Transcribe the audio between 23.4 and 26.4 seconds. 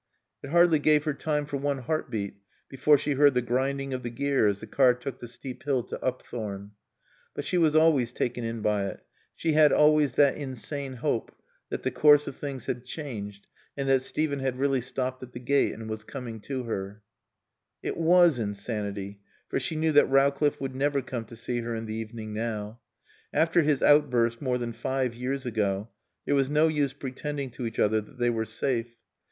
his outburst, more than five years ago, there